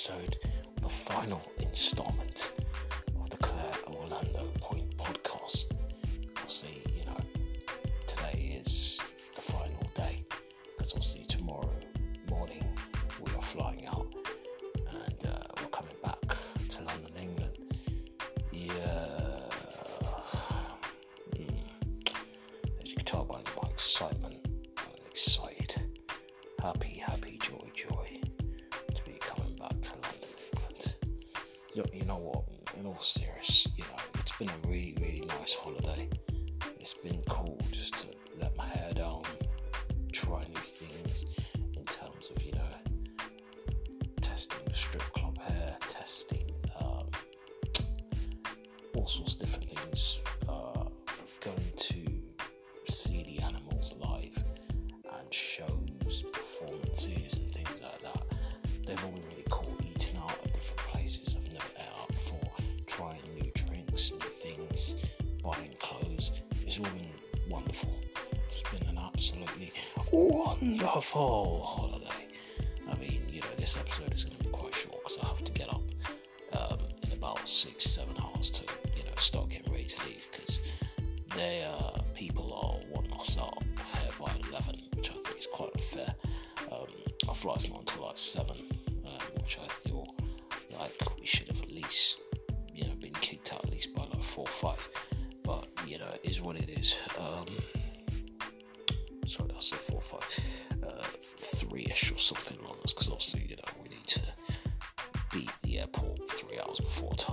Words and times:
episode, 0.00 0.36
the 0.80 0.88
final 0.88 1.42
installment 1.58 2.52
of 3.20 3.28
the 3.28 3.36
Clear 3.36 3.72
Orlando 3.88 4.50
Point 4.58 4.96
podcast. 4.96 5.72
Obviously, 6.38 6.82
you 6.96 7.04
know, 7.04 7.18
today 8.06 8.60
is 8.64 8.98
the 9.34 9.42
final 9.42 9.90
day 9.94 10.24
because 10.78 10.94
obviously 10.94 11.24
tomorrow 11.24 11.70
morning 12.30 12.64
we 13.20 13.30
are 13.32 13.42
flying 13.42 13.86
out 13.88 14.06
and 15.04 15.26
uh, 15.26 15.42
we're 15.58 15.68
coming 15.68 15.96
back 16.02 16.34
to 16.70 16.82
London, 16.82 17.12
England. 17.20 17.58
Yeah, 18.52 18.72
mm. 21.36 21.62
as 22.82 22.88
you 22.88 22.96
can 22.96 23.04
tell 23.04 23.24
by 23.24 23.40
my 23.60 23.68
excitement, 23.68 24.46
I'm 24.78 25.06
excited, 25.10 25.82
happy, 26.62 26.99
know 32.10 32.16
what? 32.16 32.44
In 32.76 32.86
all 32.86 32.98
serious, 32.98 33.68
you 33.76 33.84
know, 33.84 34.02
it's 34.18 34.32
been 34.32 34.48
a 34.48 34.66
really, 34.66 34.96
really 35.00 35.24
nice 35.38 35.54
holiday. 35.54 36.08
It's 36.80 36.94
been 36.94 37.22
cool 37.28 37.56
just 37.70 37.94
to 37.94 38.06
let 38.40 38.56
my 38.56 38.66
hair 38.66 38.92
down, 38.94 39.22
try 40.10 40.42
new 40.48 40.60
things 40.60 41.26
in 41.56 41.84
terms 41.84 42.30
of, 42.34 42.42
you 42.42 42.50
know, 42.50 42.72
testing 44.20 44.58
the 44.66 44.74
strip 44.74 45.02
club 45.12 45.38
hair, 45.38 45.76
testing 45.88 46.50
um, 46.80 47.06
all 48.96 49.06
sorts 49.06 49.34
of 49.34 49.40
different 49.42 49.70
things, 49.70 50.18
wonderful 70.60 71.62
holiday. 71.64 72.28
I 72.90 72.94
mean, 72.96 73.22
you 73.30 73.40
know, 73.40 73.46
this 73.58 73.76
episode 73.76 74.12
is 74.14 74.24
going 74.24 74.36
to 74.36 74.44
be 74.44 74.50
quite 74.50 74.74
short 74.74 75.02
because 75.02 75.18
I 75.22 75.26
have 75.26 75.44
to 75.44 75.52
get 75.52 75.68
up 75.68 75.82
um, 76.52 76.78
in 77.02 77.12
about 77.12 77.48
six, 77.48 77.84
seven 77.84 78.14
hours 78.22 78.50
to, 78.50 78.62
you 78.96 79.04
know, 79.04 79.14
start 79.16 79.50
getting 79.50 79.72
ready 79.72 79.84
to 79.84 80.06
leave 80.06 80.26
because 80.30 80.60
they 81.36 81.64
uh, 81.64 82.00
people 82.14 82.52
are 82.52 82.94
wanting 82.94 83.12
us 83.14 83.38
out 83.38 83.62
here 83.62 84.10
by 84.18 84.32
11, 84.50 84.82
which 84.96 85.10
I 85.10 85.14
think 85.14 85.38
is 85.38 85.46
quite 85.52 85.70
unfair. 85.74 86.14
Um, 86.70 86.86
our 87.28 87.34
flight's 87.34 87.68
not 87.68 87.80
until 87.80 88.06
like 88.06 88.18
7, 88.18 88.50
um, 88.50 89.12
which 89.42 89.58
I 89.62 89.66
something 102.34 102.58
along 102.64 102.76
those 102.82 102.94
because 102.94 103.08
obviously, 103.08 103.44
you 103.48 103.56
know, 103.56 103.62
we 103.82 103.88
need 103.88 104.06
to 104.06 104.20
beat 105.32 105.50
the 105.62 105.80
airport 105.80 106.30
three 106.30 106.58
hours 106.60 106.78
before 106.78 107.12
time, 107.14 107.29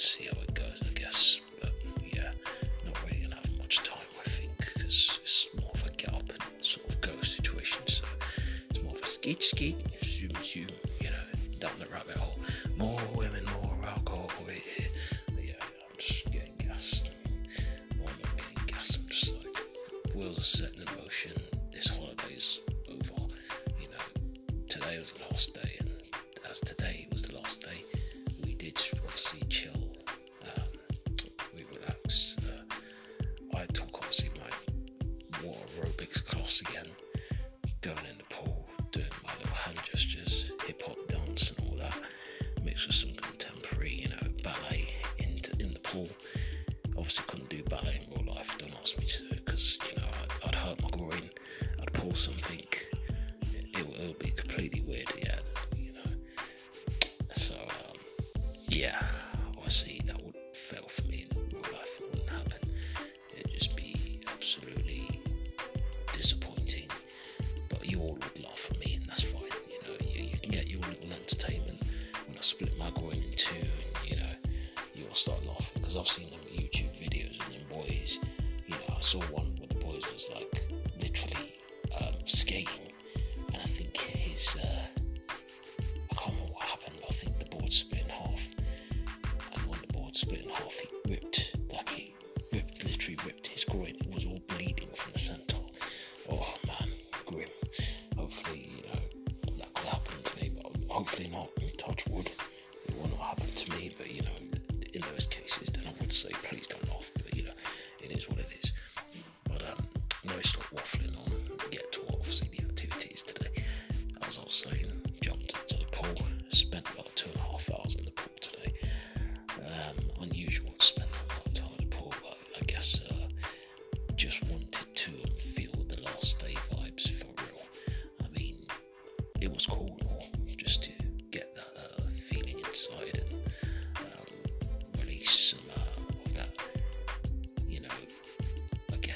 to 0.00 0.06
see 0.06 0.24
how 0.24 0.40
it 0.40 0.54
goes, 0.54 0.80
I 0.82 0.98
guess. 0.98 1.40
But 1.60 1.72
yeah, 2.10 2.32
not 2.86 2.96
really 3.04 3.20
gonna 3.22 3.34
have 3.36 3.58
much 3.58 3.76
time, 3.84 3.98
I 4.24 4.30
think, 4.30 4.50
because 4.56 5.18
it's 5.22 5.46
more 5.60 5.70
of 5.74 5.84
a 5.84 5.90
get 5.90 6.14
up 6.14 6.22
and 6.22 6.64
sort 6.64 6.88
of 6.88 7.00
go 7.02 7.20
situation. 7.20 7.82
So 7.86 8.04
it's 8.70 8.82
more 8.82 8.94
of 8.94 9.02
a 9.02 9.06
skeet 9.06 9.42
skeet, 9.42 9.76
zoom 10.02 10.32
zoom, 10.42 10.68
you 11.00 11.10
know, 11.10 11.26
down 11.58 11.72
the 11.78 11.86
rabbit 11.86 12.16
hole. 12.16 12.38
More 12.78 12.98
women, 13.14 13.44
more 13.62 13.76
alcohol. 13.86 14.30
Yeah, 14.48 14.86
yeah 15.38 15.52
I'm 15.60 15.96
just 15.98 16.24
getting 16.32 16.54
gassed. 16.56 17.10
I'm 17.92 18.00
not 18.00 18.36
getting 18.38 18.66
gassed. 18.66 18.98
I'm 19.00 19.08
just 19.08 19.34
like 19.34 20.38
are 20.38 20.42
setting 20.42 20.80
in 20.80 20.96
motion. 20.96 21.32
This 21.74 21.88
holiday's 21.88 22.60
over. 22.88 23.28
You 23.78 23.88
know, 23.88 24.64
today 24.66 24.96
was 24.96 25.12
the 25.12 25.24
last 25.30 25.52
day, 25.52 25.76
and 25.78 25.90
as 26.48 26.58
today 26.60 26.89
It, 53.80 53.86
it, 54.00 54.06
would- 54.08 54.18
be 54.18 54.30
completely 54.30 54.80
weird. 54.82 55.08
Yeah, 55.18 55.38
you 55.76 55.92
know. 55.92 56.10
So 57.36 57.54
um, 57.54 57.96
yeah, 58.68 59.02
obviously 59.56 60.00
that 60.06 60.22
would 60.24 60.36
fail 60.54 60.86
for 60.88 61.02
me 61.08 61.26
in 61.30 61.38
real 61.52 61.62
life. 61.62 61.88
It 62.00 62.10
wouldn't 62.10 62.28
happen. 62.30 62.70
It'd 63.36 63.52
just 63.52 63.76
be 63.76 64.20
absolutely 64.32 65.20
disappointing. 66.16 66.88
But 67.68 67.88
you 67.88 68.00
all 68.00 68.14
would 68.20 68.44
laugh 68.44 68.66
at 68.70 68.78
me, 68.80 68.96
and 69.00 69.06
that's 69.08 69.22
fine. 69.22 69.42
You 69.68 69.78
know, 69.88 69.96
you, 70.06 70.24
you 70.24 70.38
can 70.38 70.50
get 70.50 70.68
your 70.68 70.80
little 70.80 71.12
entertainment 71.12 71.80
when 72.26 72.36
I 72.38 72.42
split 72.42 72.76
my 72.78 72.90
groin 72.90 73.14
in 73.22 73.32
two, 73.36 73.54
and 73.56 74.10
you 74.10 74.16
know, 74.16 74.32
you 74.94 75.04
all 75.08 75.14
start 75.14 75.44
laughing 75.46 75.80
because 75.80 75.96
I've 75.96 76.06
seen 76.08 76.30
them 76.30 76.40
YouTube 76.54 76.92
videos 77.00 77.38
and 77.44 77.54
them 77.54 77.66
boys. 77.70 78.18
You 78.66 78.74
know, 78.74 78.94
I 78.96 79.00
saw 79.00 79.20
one 79.32 79.56
where 79.58 79.68
the 79.68 79.74
boys 79.74 80.02
was 80.12 80.30
like 80.34 80.68
literally 81.00 81.54
um, 82.00 82.14
skating, 82.26 82.89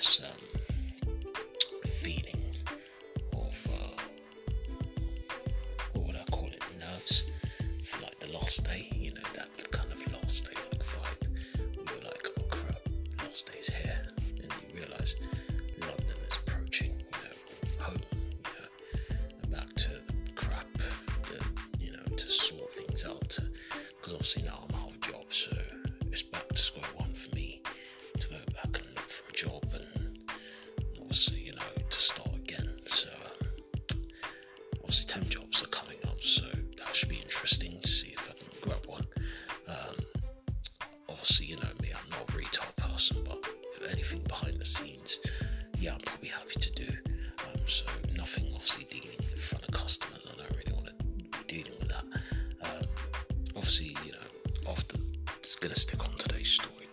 I 0.07 0.34
often. 54.67 55.01
Just 55.43 55.61
gonna 55.61 55.77
stick 55.77 56.01
on 56.05 56.17
today's 56.19 56.51
story. 56.51 56.84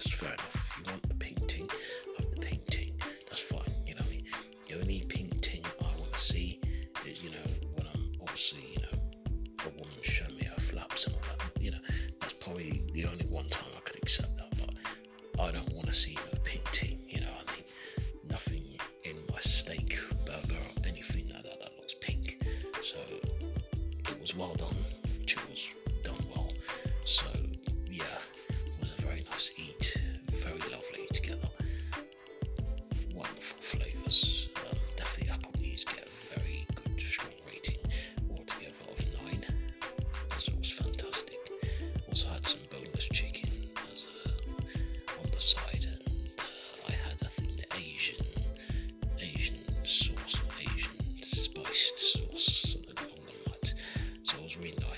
Podcast 0.00 0.14
für 0.14 0.59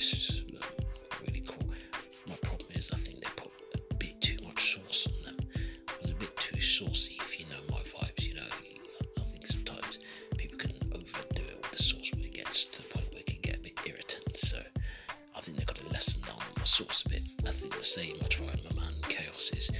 It's 0.05 0.41
really 1.21 1.45
cool. 1.47 1.69
My 2.27 2.35
problem 2.43 2.69
is 2.75 2.91
I 2.93 2.97
think 2.97 3.21
they 3.21 3.29
put 3.37 3.53
a 3.75 3.95
bit 3.95 4.21
too 4.21 4.37
much 4.45 4.75
sauce 4.75 5.07
on 5.07 5.23
them. 5.25 5.47
It 5.55 6.03
was 6.03 6.11
a 6.11 6.15
bit 6.15 6.37
too 6.37 6.61
saucy, 6.61 7.19
if 7.21 7.39
you 7.39 7.47
know 7.47 7.61
my 7.71 7.79
vibes. 7.83 8.27
You 8.27 8.35
know, 8.35 8.43
I 8.43 9.23
think 9.31 9.47
sometimes 9.47 10.01
people 10.37 10.59
can 10.59 10.73
overdo 10.93 11.43
it 11.43 11.59
with 11.63 11.71
the 11.71 11.83
sauce, 11.83 12.11
but 12.11 12.25
it 12.25 12.35
gets 12.35 12.65
to 12.65 12.83
the 12.83 12.89
point 12.89 13.13
where 13.13 13.21
it 13.21 13.27
can 13.27 13.39
get 13.43 13.57
a 13.59 13.61
bit 13.61 13.79
irritant. 13.87 14.37
So 14.37 14.59
I 15.37 15.41
think 15.41 15.57
they've 15.57 15.67
got 15.67 15.77
to 15.77 15.89
lessen 15.89 16.21
down 16.23 16.37
on 16.37 16.55
the 16.61 16.67
sauce 16.67 17.05
a 17.07 17.09
bit. 17.09 17.23
I 17.47 17.53
think 17.53 17.77
the 17.79 17.85
same 17.85 18.17
I 18.25 18.27
try 18.27 18.47
my 18.47 18.81
man 18.81 18.95
Chaos 19.09 19.51
is 19.57 19.71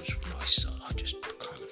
was 0.00 0.14
nice. 0.38 0.66
I 0.88 0.92
just 0.94 1.20
kind 1.38 1.62
of 1.62 1.69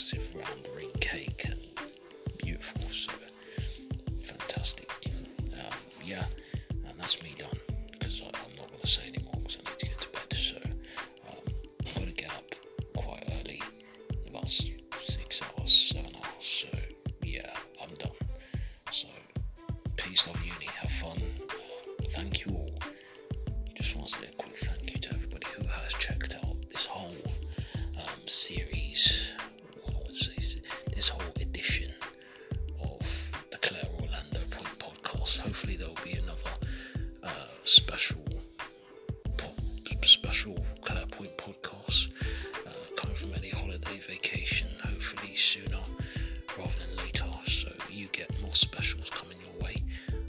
massive 0.00 0.34
round 0.34 0.66
ring 0.74 0.90
cake 0.98 1.44
and 1.44 1.60
beautiful, 2.38 2.80
so 2.90 3.12
fantastic. 4.24 4.90
Um, 5.52 5.76
yeah, 6.02 6.24
and 6.70 6.98
that's 6.98 7.22
me 7.22 7.34
done 7.38 7.58
because 7.92 8.22
I'm 8.22 8.56
not 8.56 8.68
going 8.68 8.80
to 8.80 8.86
say 8.86 9.02
anymore 9.08 9.34
because 9.36 9.58
I 9.58 9.70
need 9.70 9.78
to 9.78 9.86
get 9.86 10.00
to 10.00 10.08
bed. 10.08 10.38
So 10.38 10.56
um, 11.28 11.54
I'm 11.86 11.94
going 11.96 12.06
to 12.06 12.12
get 12.14 12.30
up 12.30 12.54
quite 12.96 13.22
early, 13.40 13.62
about 14.26 14.48
six 14.48 15.42
hours, 15.42 15.90
seven 15.92 16.16
hours. 16.16 16.46
So 16.46 16.68
yeah, 17.22 17.52
I'm 17.82 17.94
done. 17.96 18.10
So 18.92 19.06
peace, 19.96 20.26
love, 20.26 20.42
uni, 20.42 20.64
have 20.76 20.90
fun. 20.92 21.20
Uh, 21.50 22.04
thank 22.12 22.46
you 22.46 22.54
all. 22.54 22.78
Just 23.74 23.94
want 23.96 24.08
to 24.08 24.14
say 24.14 24.28
a 24.32 24.42
quick 24.42 24.56
thank 24.60 24.94
you 24.94 24.98
to 24.98 25.12
everybody 25.12 25.46
who 25.58 25.66
has 25.66 25.92
checked 25.92 26.36
out 26.42 26.56
this 26.70 26.86
whole 26.86 27.12
um, 27.98 28.26
series 28.26 29.32
this 31.00 31.08
whole 31.08 31.32
edition 31.40 31.90
of 32.82 33.00
the 33.50 33.56
Clear 33.56 33.80
Orlando 34.02 34.38
Point 34.50 34.78
podcast. 34.78 35.38
Hopefully, 35.38 35.74
there 35.76 35.88
will 35.88 35.96
be 36.04 36.12
another 36.12 36.50
uh, 37.22 37.30
special 37.64 38.20
po- 39.38 39.54
special 40.04 40.62
Clear 40.82 41.06
Point 41.10 41.34
podcast 41.38 42.08
uh, 42.66 42.70
coming 42.98 43.16
from 43.16 43.32
any 43.32 43.48
holiday 43.48 43.98
vacation. 44.00 44.68
Hopefully, 44.84 45.34
sooner 45.36 45.78
rather 46.58 46.70
than 46.78 47.06
later, 47.06 47.24
so 47.46 47.72
you 47.90 48.08
get 48.12 48.28
more 48.42 48.54
specials 48.54 49.08
coming 49.08 49.38
your 49.40 49.64
way. 49.64 49.82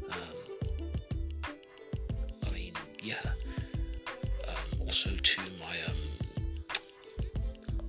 Um, 0.09 0.37
I 2.47 2.49
mean, 2.53 2.71
yeah. 3.03 3.19
Um, 4.47 4.79
also, 4.87 5.09
to 5.21 5.41
my 5.59 5.75
um, 5.89 5.97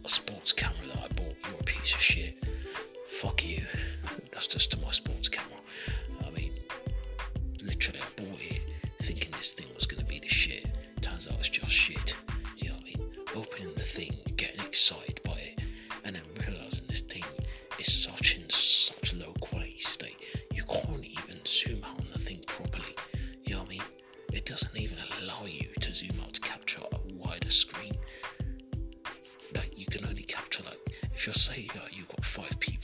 sports 0.04 0.52
camera 0.52 0.88
that 0.88 1.04
I 1.04 1.08
bought, 1.14 1.36
you're 1.48 1.60
a 1.60 1.62
piece 1.62 1.94
of 1.94 2.00
shit. 2.00 2.41
if 31.22 31.26
you're 31.28 31.34
say 31.34 31.68
uh, 31.76 31.86
you've 31.92 32.08
got 32.08 32.24
five 32.24 32.58
people. 32.58 32.81